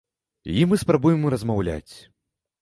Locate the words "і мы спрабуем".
0.53-1.21